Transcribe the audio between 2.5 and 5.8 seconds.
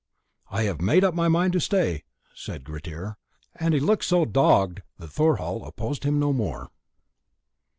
Grettir, and he looked so dogged that Thorhall